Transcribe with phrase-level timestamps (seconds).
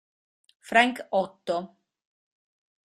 [0.69, 1.57] Frank Otto